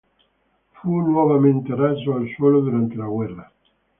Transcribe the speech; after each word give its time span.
Fu 0.71 0.97
nuovamente 0.99 1.75
raso 1.75 2.15
al 2.15 2.27
suolo 2.35 2.61
durante 2.61 2.95
la 2.95 3.05
guerra. 3.05 3.51